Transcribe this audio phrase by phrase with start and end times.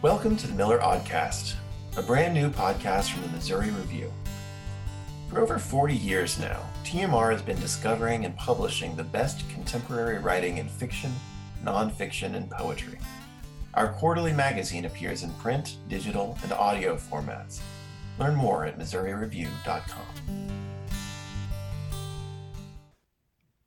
[0.00, 1.56] Welcome to the Miller Aud-cast,
[1.96, 4.12] a brand new podcast from the Missouri Review.
[5.28, 10.58] For over 40 years now, TMR has been discovering and publishing the best contemporary writing
[10.58, 11.10] in fiction,
[11.64, 13.00] nonfiction, and poetry.
[13.74, 17.58] Our quarterly magazine appears in print, digital, and audio formats.
[18.20, 20.48] Learn more at MissouriReview.com.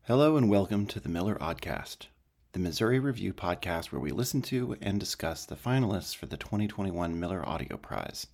[0.04, 2.07] Hello and welcome to the Miller Aud-cast,
[2.54, 7.18] the Missouri Review podcast where we listen to and discuss the finalists for the 2021
[7.18, 8.28] Miller Audio Prize.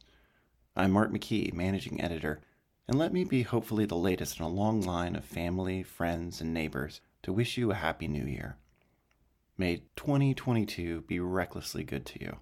[0.76, 2.42] I'm Mark McKee, managing editor,
[2.88, 6.52] and let me be hopefully the latest in a long line of family, friends, and
[6.52, 8.58] neighbors to wish you a happy new year.
[9.56, 12.38] May 2022 be recklessly good to you.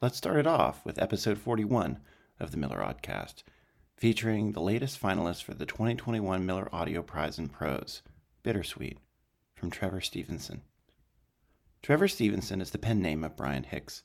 [0.00, 1.98] Let's start it off with episode 41
[2.38, 3.42] of the Miller Aud-cast,
[3.96, 8.02] featuring the latest finalists for the 2021 Miller Audio Prize in Prose,
[8.44, 8.98] Bittersweet,
[9.56, 10.62] from Trevor Stephenson.
[11.82, 14.02] Trevor Stephenson is the pen name of Brian Hicks,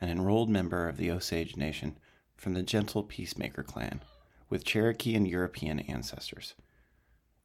[0.00, 1.98] an enrolled member of the Osage Nation
[2.36, 4.02] from the Gentle Peacemaker clan,
[4.50, 6.54] with Cherokee and European ancestors.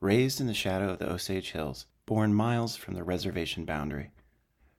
[0.02, 4.12] Raised in the shadow of the Osage Hills, born miles from the reservation boundary,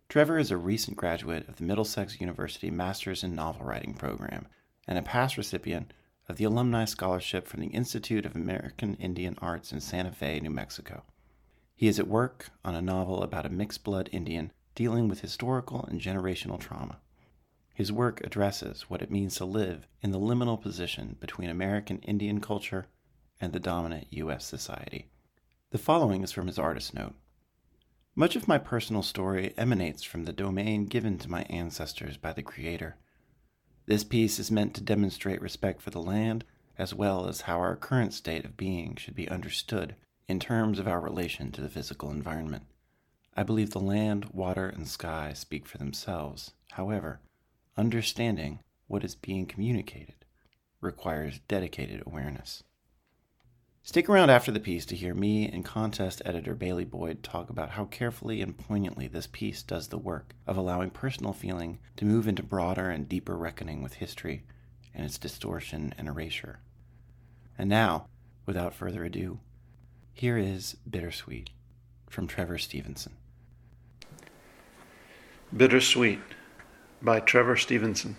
[0.08, 4.46] Trevor is a recent graduate of the Middlesex University Masters in Novel Writing program
[4.86, 5.92] and a past recipient
[6.28, 10.50] of the Alumni Scholarship from the Institute of American Indian Arts in Santa Fe, New
[10.50, 11.04] Mexico.
[11.74, 15.84] He is at work on a novel about a mixed blood Indian dealing with historical
[15.86, 17.00] and generational trauma.
[17.74, 22.40] His work addresses what it means to live in the liminal position between American Indian
[22.40, 22.86] culture
[23.40, 24.46] and the dominant U.S.
[24.46, 25.08] society.
[25.70, 27.16] The following is from his artist note.
[28.14, 32.44] Much of my personal story emanates from the domain given to my ancestors by the
[32.44, 32.94] Creator.
[33.86, 36.44] This piece is meant to demonstrate respect for the land
[36.78, 39.96] as well as how our current state of being should be understood
[40.28, 42.62] in terms of our relation to the physical environment.
[43.38, 46.54] I believe the land, water, and sky speak for themselves.
[46.72, 47.20] However,
[47.76, 48.58] understanding
[48.88, 50.24] what is being communicated
[50.80, 52.64] requires dedicated awareness.
[53.84, 57.70] Stick around after the piece to hear me and contest editor Bailey Boyd talk about
[57.70, 62.26] how carefully and poignantly this piece does the work of allowing personal feeling to move
[62.26, 64.42] into broader and deeper reckoning with history
[64.92, 66.58] and its distortion and erasure.
[67.56, 68.08] And now,
[68.46, 69.38] without further ado,
[70.12, 71.50] here is Bittersweet
[72.10, 73.12] from Trevor Stephenson.
[75.56, 76.20] Bittersweet
[77.00, 78.16] by Trevor Stephenson.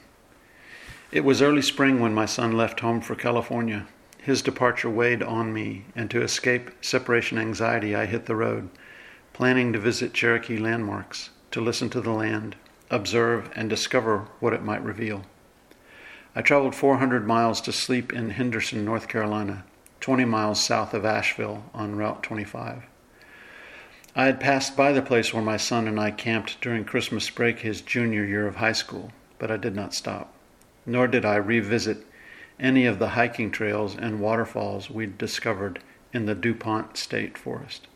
[1.12, 3.86] It was early spring when my son left home for California.
[4.18, 8.70] His departure weighed on me, and to escape separation anxiety, I hit the road,
[9.32, 12.56] planning to visit Cherokee landmarks, to listen to the land,
[12.90, 15.24] observe, and discover what it might reveal.
[16.36, 19.66] I traveled 400 miles to sleep in Henderson, North Carolina,
[20.00, 22.89] 20 miles south of Asheville on Route 25.
[24.20, 27.60] I had passed by the place where my son and I camped during Christmas break
[27.60, 30.34] his junior year of high school, but I did not stop.
[30.86, 32.06] Nor did I revisit
[32.60, 35.80] any of the hiking trails and waterfalls we'd discovered
[36.12, 37.88] in the DuPont State Forest.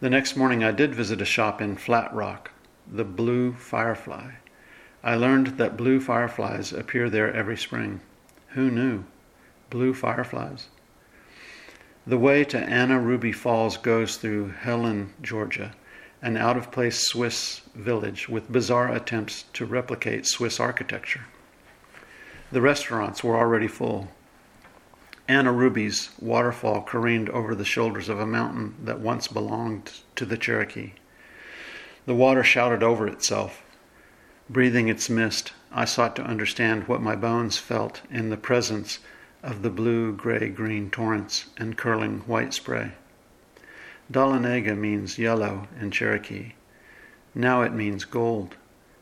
[0.00, 2.50] The next morning, I did visit a shop in Flat Rock,
[2.86, 4.32] the Blue Firefly.
[5.02, 8.02] I learned that blue fireflies appear there every spring.
[8.48, 9.04] Who knew?
[9.70, 10.66] Blue fireflies.
[12.04, 15.72] The way to Anna Ruby Falls goes through Helen, Georgia,
[16.20, 21.26] an out of place Swiss village with bizarre attempts to replicate Swiss architecture.
[22.50, 24.08] The restaurants were already full.
[25.28, 30.36] Anna Ruby's waterfall careened over the shoulders of a mountain that once belonged to the
[30.36, 30.94] Cherokee.
[32.06, 33.62] The water shouted over itself.
[34.50, 38.98] Breathing its mist, I sought to understand what my bones felt in the presence
[39.42, 42.92] of the blue, gray, green torrents and curling white spray.
[44.10, 46.52] Dahlonega means yellow in Cherokee.
[47.34, 48.56] Now it means gold,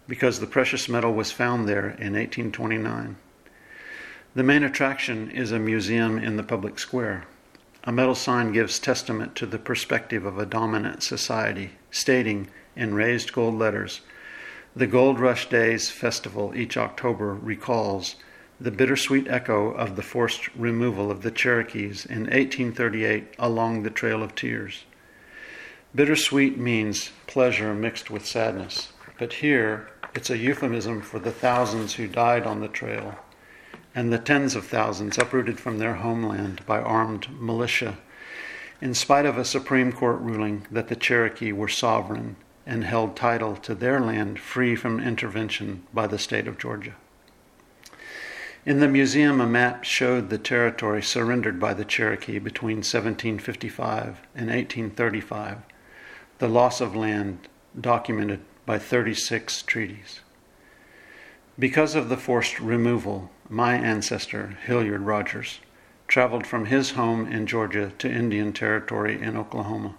[0.06, 3.16] because the precious metal was found there in 1829.
[4.34, 7.24] The main attraction is a museum in the public square.
[7.84, 13.32] A metal sign gives testament to the perspective of a dominant society, stating in raised
[13.32, 14.02] gold letters
[14.76, 18.14] The Gold Rush Days festival each October recalls
[18.60, 24.22] the bittersweet echo of the forced removal of the Cherokees in 1838 along the Trail
[24.22, 24.84] of Tears.
[25.94, 32.06] Bittersweet means pleasure mixed with sadness, but here it's a euphemism for the thousands who
[32.06, 33.18] died on the trail
[33.94, 37.98] and the tens of thousands uprooted from their homeland by armed militia,
[38.80, 42.36] in spite of a Supreme Court ruling that the Cherokee were sovereign
[42.66, 46.94] and held title to their land free from intervention by the state of Georgia.
[48.66, 54.50] In the museum, a map showed the territory surrendered by the Cherokee between 1755 and
[54.50, 55.58] 1835,
[56.38, 57.48] the loss of land
[57.78, 60.20] documented by 36 treaties.
[61.58, 65.60] Because of the forced removal, my ancestor, Hilliard Rogers,
[66.06, 69.94] traveled from his home in Georgia to Indian Territory in Oklahoma.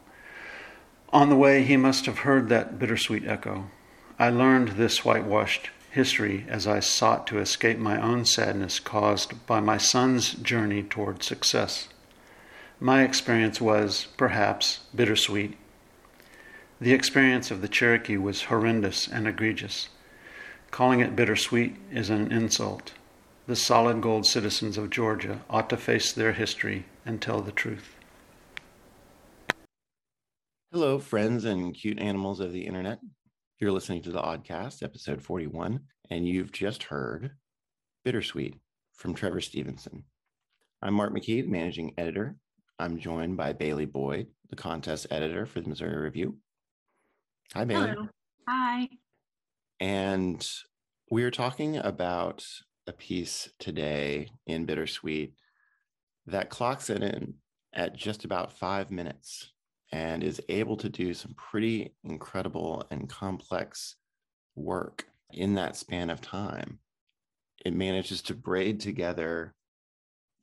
[1.09, 3.71] On the way, he must have heard that bittersweet echo.
[4.19, 9.59] I learned this whitewashed history as I sought to escape my own sadness caused by
[9.59, 11.89] my son's journey toward success.
[12.79, 15.57] My experience was, perhaps, bittersweet.
[16.79, 19.89] The experience of the Cherokee was horrendous and egregious.
[20.71, 22.93] Calling it bittersweet is an insult.
[23.45, 27.95] The solid gold citizens of Georgia ought to face their history and tell the truth.
[30.71, 32.99] Hello, friends and cute animals of the internet.
[33.61, 37.29] You're listening to the Aud-cast, episode 41, and you've just heard
[38.03, 38.55] Bittersweet
[38.95, 40.03] from Trevor Stephenson.
[40.81, 42.37] I'm Mark McKee, managing editor
[42.79, 46.37] I'm joined by Bailey Boyd, the contest editor for the Missouri Review.
[47.53, 47.89] Hi, Bailey.
[47.91, 48.07] Hello.
[48.49, 48.89] Hi.
[49.79, 50.43] And
[51.11, 52.43] we are talking about
[52.87, 55.33] a piece today in Bittersweet
[56.25, 57.35] that clocks it in
[57.73, 59.51] at just about five minutes
[59.91, 63.95] and is able to do some pretty incredible and complex
[64.55, 66.79] work in that span of time.
[67.65, 69.53] It manages to braid together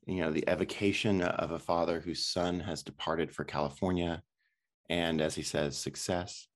[0.09, 4.21] you know the evocation of a father whose son has departed for california
[4.89, 6.47] and as he says success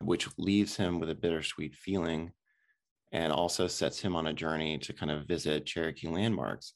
[0.00, 2.30] which leaves him with a bittersweet feeling
[3.10, 6.74] and also sets him on a journey to kind of visit cherokee landmarks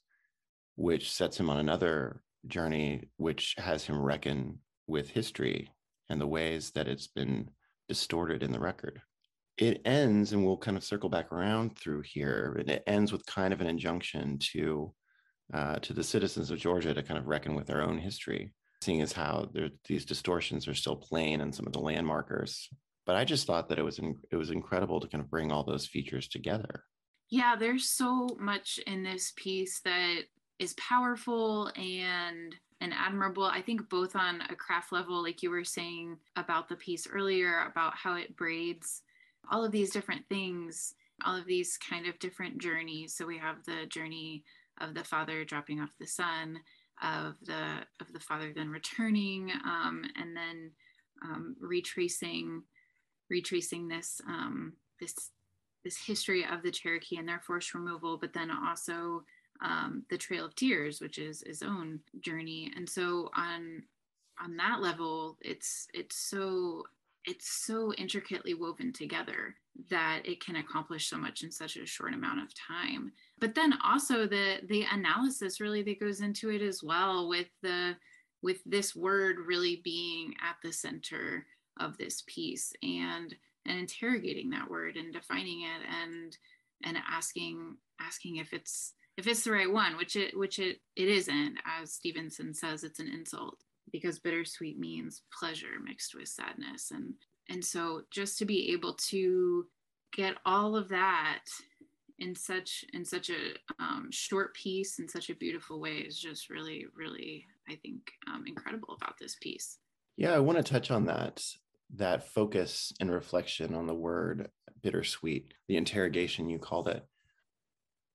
[0.77, 4.59] which sets him on another journey which has him reckon
[4.93, 5.71] with history
[6.09, 7.51] and the ways that it's been
[7.89, 9.03] distorted in the record
[9.59, 13.27] it ends and we'll kind of circle back around through here And it ends with
[13.27, 14.95] kind of an injunction to
[15.53, 19.03] uh, to the citizens of Georgia to kind of reckon with their own history, seeing
[19.03, 22.69] as how there, these distortions are still plain in some of the landmarkers.
[23.05, 25.53] But I just thought that it was in, it was incredible to kind of bring
[25.53, 26.85] all those features together.
[27.29, 30.23] Yeah, there's so much in this piece that
[30.59, 33.45] is powerful and and admirable.
[33.45, 37.65] I think both on a craft level, like you were saying about the piece earlier,
[37.71, 39.03] about how it braids
[39.51, 40.95] all of these different things,
[41.25, 43.15] all of these kind of different journeys.
[43.15, 44.45] So we have the journey
[44.81, 46.59] of the father dropping off the son,
[47.03, 50.71] of the of the father then returning, um, and then
[51.25, 52.63] um, retracing
[53.31, 55.15] retracing this um, this
[55.85, 59.25] this history of the Cherokee and their forced removal, but then also
[59.61, 62.73] um, the Trail of Tears, which is his own journey.
[62.77, 63.83] And so on
[64.43, 66.85] on that level, it's it's so
[67.25, 69.55] it's so intricately woven together
[69.89, 73.75] that it can accomplish so much in such a short amount of time but then
[73.85, 77.97] also the the analysis really that goes into it as well with the
[78.43, 81.47] with this word really being at the center
[81.81, 83.35] of this piece and
[83.67, 86.37] and interrogating that word and defining it and
[86.85, 91.09] and asking asking if it's if it's the right one which it which it it
[91.09, 93.63] isn't as Stephenson says it's an insult
[93.93, 96.91] because bittersweet means pleasure mixed with sadness.
[96.91, 97.15] And
[97.49, 99.67] and so just to be able to
[100.13, 101.45] get all of that
[102.19, 106.51] in such in such a um, short piece in such a beautiful way is just
[106.51, 109.79] really really i think um, incredible about this piece.
[110.17, 111.43] Yeah i want to touch on that
[111.97, 114.51] that focus and reflection on the word
[114.83, 117.05] bittersweet the interrogation you called it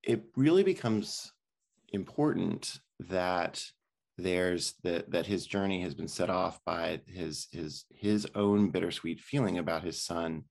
[0.07, 1.33] it really becomes
[1.89, 3.63] important that
[4.17, 9.19] there's that that his journey has been set off by his his his own bittersweet
[9.19, 10.45] feeling about his son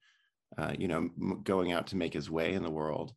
[0.56, 1.08] uh, you know
[1.42, 3.12] going out to make his way in the world.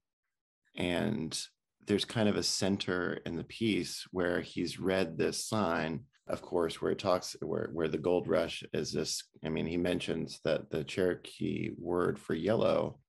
[0.76, 1.38] And
[1.86, 6.82] there's kind of a center in the piece where he's read this sign of course
[6.82, 10.70] where it talks where where the gold rush is this i mean he mentions that
[10.70, 13.00] the cherokee word for yellow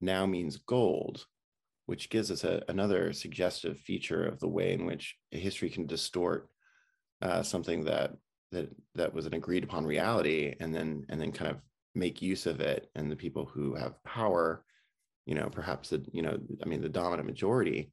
[0.00, 1.26] now means gold
[1.92, 6.48] which gives us a, another suggestive feature of the way in which history can distort
[7.20, 8.12] uh, something that
[8.50, 11.58] that that was an agreed upon reality and then and then kind of
[11.94, 12.88] make use of it.
[12.94, 14.64] And the people who have power
[15.26, 17.92] you know perhaps the you know i mean the dominant majority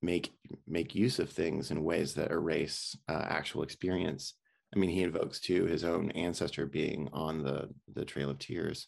[0.00, 0.30] make
[0.68, 4.34] make use of things in ways that erase uh, actual experience.
[4.72, 8.86] I mean he invokes too his own ancestor being on the the trail of tears.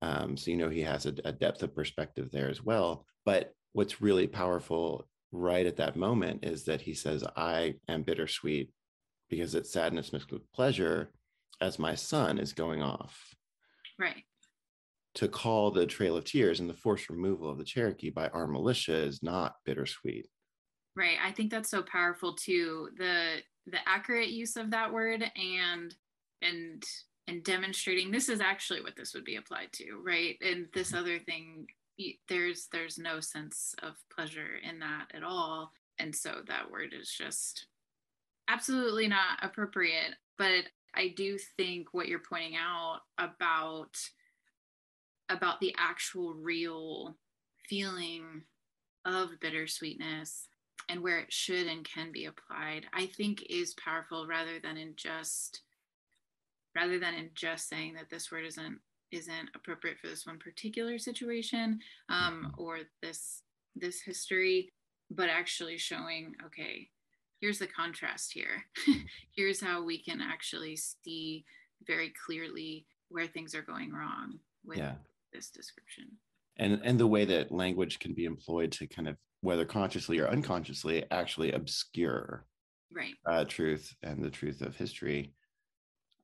[0.00, 3.04] Um, so you know he has a, a depth of perspective there as well.
[3.26, 8.70] But what's really powerful right at that moment is that he says i am bittersweet
[9.32, 11.10] because it's sadness mixed with pleasure
[11.62, 13.34] as my son is going off.
[13.98, 14.24] Right.
[15.14, 18.52] To call the Trail of Tears and the forced removal of the Cherokee by armed
[18.52, 20.26] militia is not bittersweet.
[20.96, 21.16] Right.
[21.24, 22.90] I think that's so powerful too.
[22.98, 23.36] The
[23.66, 25.94] the accurate use of that word and
[26.42, 26.82] and
[27.28, 30.36] and demonstrating this is actually what this would be applied to, right?
[30.42, 30.98] And this mm-hmm.
[30.98, 31.68] other thing
[32.28, 35.72] there's there's no sense of pleasure in that at all.
[35.98, 37.66] And so that word is just
[38.48, 40.14] absolutely not appropriate.
[40.38, 43.96] But i do think what you're pointing out about
[45.28, 47.16] about the actual real
[47.68, 48.42] feeling
[49.04, 50.48] of bittersweetness
[50.88, 54.92] and where it should and can be applied i think is powerful rather than in
[54.96, 55.62] just
[56.76, 58.78] rather than in just saying that this word isn't
[59.12, 61.78] isn't appropriate for this one particular situation
[62.08, 62.62] um, mm-hmm.
[62.62, 63.42] or this
[63.76, 64.72] this history
[65.10, 66.88] but actually showing okay
[67.40, 68.64] here's the contrast here
[69.36, 71.44] here's how we can actually see
[71.86, 74.94] very clearly where things are going wrong with yeah.
[75.32, 76.06] this description
[76.56, 80.28] and and the way that language can be employed to kind of whether consciously or
[80.28, 82.46] unconsciously actually obscure
[82.92, 85.32] right uh, truth and the truth of history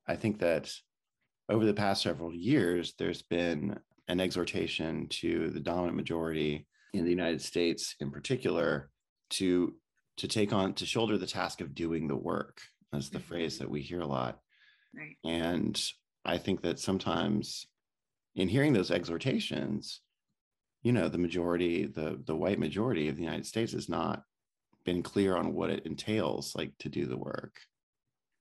[0.07, 0.71] i think that
[1.49, 7.09] over the past several years, there's been an exhortation to the dominant majority in the
[7.09, 8.89] United States, in particular,
[9.31, 9.73] to
[10.17, 12.61] to take on to shoulder the task of doing the work.
[12.91, 13.27] That's the mm-hmm.
[13.27, 14.39] phrase that we hear a lot.
[14.93, 15.15] Right.
[15.23, 15.81] And
[16.25, 17.67] I think that sometimes,
[18.35, 20.01] in hearing those exhortations,
[20.83, 24.23] you know, the majority, the the white majority of the United States has not
[24.85, 27.59] been clear on what it entails, like to do the work,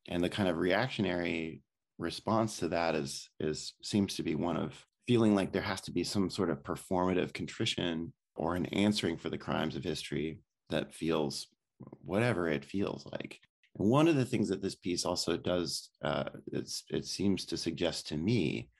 [0.08, 1.62] and the kind of reactionary
[1.99, 5.90] response to that is is seems to be one of feeling like there has to
[5.90, 10.38] be some sort of performative contrition or an answering for the crimes of history
[10.71, 11.49] that feels
[12.05, 13.40] whatever it feels like.
[13.78, 18.09] And one of the things that this piece also does, uh, it seems to suggest
[18.09, 18.71] to me,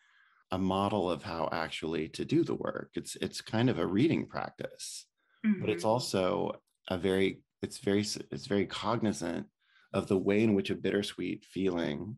[0.51, 2.91] a model of how actually to do the work.
[2.95, 5.07] It's it's kind of a reading practice,
[5.47, 5.61] mm-hmm.
[5.61, 5.91] but it's mm-hmm.
[5.91, 6.53] also
[6.89, 9.47] a very it's very it's very cognizant
[9.93, 12.17] of the way in which a bittersweet feeling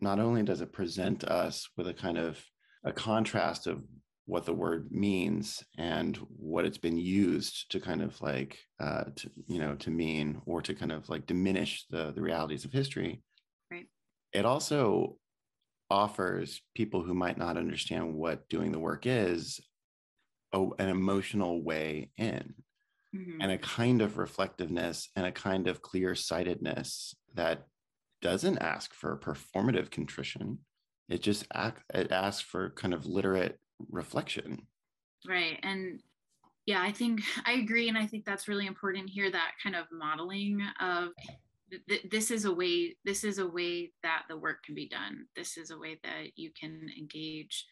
[0.00, 2.42] not only does it present us with a kind of
[2.84, 3.82] a contrast of
[4.26, 9.30] what the word means and what it's been used to kind of like uh, to,
[9.46, 13.22] you know to mean or to kind of like diminish the the realities of history
[13.70, 13.86] right
[14.32, 15.16] it also
[15.90, 19.60] offers people who might not understand what doing the work is
[20.52, 22.54] a, an emotional way in
[23.14, 23.40] mm-hmm.
[23.40, 27.66] and a kind of reflectiveness and a kind of clear sightedness that
[28.20, 30.58] doesn't ask for performative contrition.
[31.08, 33.58] It just act, it asks for kind of literate
[33.90, 34.66] reflection.
[35.26, 35.58] Right.
[35.62, 36.00] And
[36.66, 37.88] yeah, I think I agree.
[37.88, 41.10] And I think that's really important here that kind of modeling of
[41.88, 45.26] th- this is a way, this is a way that the work can be done.
[45.34, 47.66] This is a way that you can engage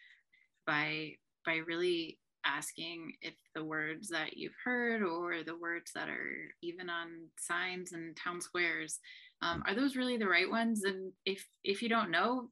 [0.67, 1.13] by
[1.45, 6.89] by really asking if the words that you've heard or the words that are even
[6.89, 9.01] on signs and town squares
[9.43, 10.85] um, are those really the right ones?
[10.85, 12.51] And if if you don't know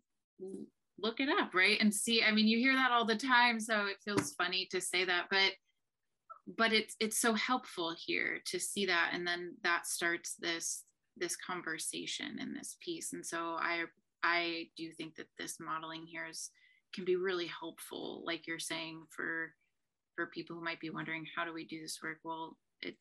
[1.00, 1.78] look it up right?
[1.80, 4.80] And see i mean you hear that all the time so it feels funny to
[4.80, 5.52] say that but
[6.46, 10.84] but it's it's so helpful here to see that and then that starts this
[11.16, 13.12] this conversation and this piece.
[13.12, 13.84] And so i
[14.22, 16.50] i do think that this modeling here is
[16.94, 19.52] can be really helpful like you're saying for
[20.16, 22.18] for people who might be wondering how do we do this work?
[22.24, 22.96] Well it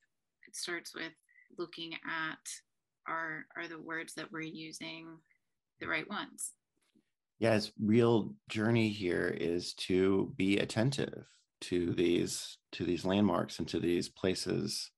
[0.48, 1.14] it starts with
[1.58, 2.40] looking at
[3.08, 5.18] are are the words that we're using
[5.80, 6.52] the right ones.
[7.40, 11.26] Yeah his real journey here is to be attentive
[11.62, 14.92] to these to these landmarks and to these places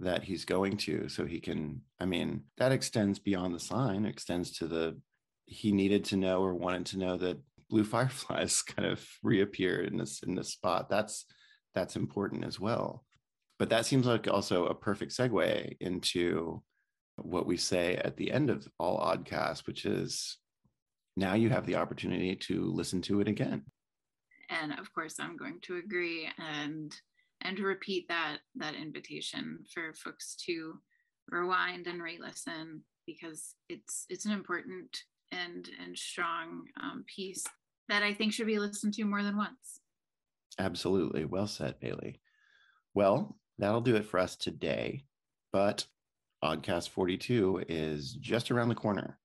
[0.00, 4.52] that he's going to so he can i mean that extends beyond the sign extends
[4.52, 4.96] to the
[5.48, 7.38] he needed to know or wanted to know that
[7.70, 10.88] blue fireflies kind of reappeared in this in this spot.
[10.88, 11.26] That's
[11.74, 13.04] that's important as well.
[13.58, 16.62] But that seems like also a perfect segue into
[17.22, 20.38] what we say at the end of all Aud-casts, which is
[21.16, 23.64] now you have the opportunity to listen to it again.
[24.50, 26.94] And of course, I'm going to agree and
[27.42, 30.74] and repeat that that invitation for folks to
[31.30, 34.96] rewind and re-listen because it's it's an important
[35.32, 37.44] and and strong um, piece
[37.88, 39.80] that I think should be listened to more than once.
[40.58, 42.20] Absolutely, well said, Bailey.
[42.94, 45.04] Well, that'll do it for us today.
[45.52, 45.86] But
[46.42, 49.18] Aud-cast 42 is just around the corner.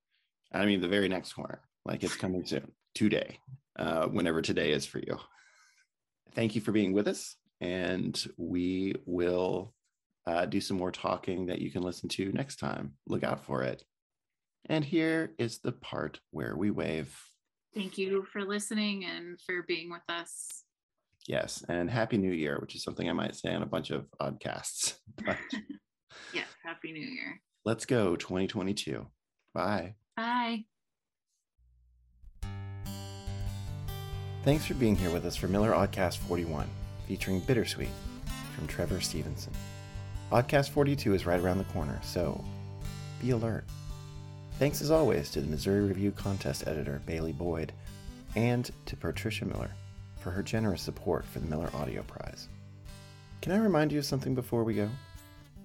[0.52, 1.62] I mean, the very next corner.
[1.86, 3.40] Like it's coming soon, today,
[3.78, 5.18] uh, whenever today is for you.
[6.34, 7.36] Thank you for being with us.
[7.62, 9.74] And we will
[10.26, 12.94] uh, do some more talking that you can listen to next time.
[13.08, 13.84] Look out for it.
[14.68, 17.18] And here is the part where we wave.
[17.76, 20.64] Thank you for listening and for being with us.
[21.28, 21.64] Yes.
[21.68, 24.96] And Happy New Year, which is something I might say on a bunch of Aud-casts.
[25.26, 25.38] But
[26.34, 27.42] Yes, Happy New Year.
[27.66, 29.08] Let's go 2022.
[29.54, 29.96] Bye.
[30.18, 30.66] Bye.
[34.44, 36.68] Thanks for being here with us for Miller Aud-cast 41.
[37.08, 37.90] Featuring Bittersweet
[38.56, 39.54] from Trevor Stephenson.
[40.32, 42.44] Aud-cast 42 is right around the corner, so
[43.22, 43.64] be alert.
[44.60, 47.72] Thanks as always to the Missouri Review contest editor Bailey Boyd
[48.36, 49.72] and to Patricia Miller
[50.20, 52.48] for her generous support for the Miller Audio Prize.
[53.42, 54.90] Can I remind you of something before we go?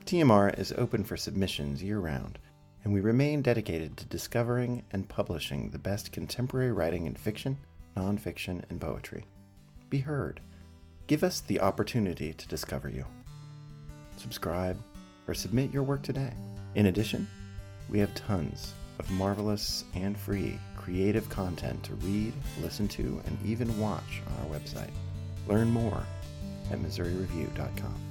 [0.08, 2.38] TMR is open for submissions year round,
[2.82, 7.58] and we remain dedicated to discovering and publishing the best contemporary writing in fiction,
[7.94, 9.26] nonfiction, and poetry.
[9.90, 10.40] Be heard.
[11.08, 13.04] Give us the opportunity to discover you.
[14.16, 14.78] Subscribe
[15.26, 16.32] or submit your work today.
[16.74, 17.28] In addition,
[17.90, 23.78] we have tons of marvelous and free creative content to read, listen to, and even
[23.78, 24.88] watch on our website.
[25.46, 26.02] Learn more
[26.72, 28.07] at MissouriReview.com.